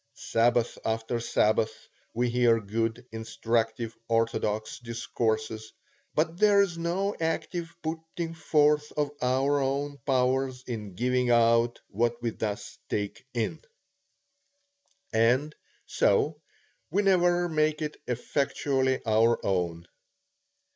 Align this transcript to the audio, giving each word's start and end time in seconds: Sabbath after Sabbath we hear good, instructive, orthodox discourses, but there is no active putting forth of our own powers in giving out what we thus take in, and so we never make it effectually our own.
Sabbath 0.15 0.79
after 0.83 1.19
Sabbath 1.19 1.87
we 2.11 2.27
hear 2.31 2.59
good, 2.59 3.05
instructive, 3.11 3.95
orthodox 4.09 4.79
discourses, 4.79 5.73
but 6.15 6.37
there 6.39 6.63
is 6.63 6.75
no 6.75 7.13
active 7.21 7.75
putting 7.83 8.33
forth 8.33 8.91
of 8.93 9.11
our 9.21 9.59
own 9.59 9.99
powers 10.07 10.63
in 10.65 10.95
giving 10.95 11.29
out 11.29 11.79
what 11.87 12.19
we 12.19 12.31
thus 12.31 12.79
take 12.89 13.23
in, 13.35 13.61
and 15.13 15.53
so 15.85 16.41
we 16.89 17.03
never 17.03 17.47
make 17.47 17.83
it 17.83 17.97
effectually 18.07 19.03
our 19.05 19.37
own. 19.45 19.87